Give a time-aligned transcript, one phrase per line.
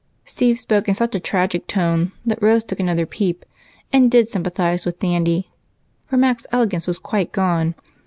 [0.25, 3.45] Steve spoke in such a tragic tone that Rose took another peep
[3.93, 5.51] and did sympathize with Dandy,
[6.07, 7.75] for Mac's elegance was quite gone.